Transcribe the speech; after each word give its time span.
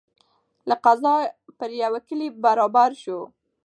له 0.69 0.75
قضا 0.85 1.15
پر 1.57 1.69
یوه 1.83 1.99
کلي 2.07 2.27
برابر 2.43 2.89
سو 3.03 3.17